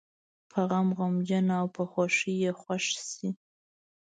په 0.51 0.59
غم 0.69 0.87
غمجن 0.97 1.45
او 1.59 1.65
په 1.75 1.83
خوښۍ 1.91 2.35
یې 2.43 2.51
خوښ 2.59 2.85
شي. 3.09 3.29